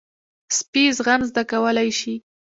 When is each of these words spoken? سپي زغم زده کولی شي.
سپي 0.57 0.83
زغم 0.97 1.21
زده 1.29 1.43
کولی 1.51 1.89
شي. 1.99 2.13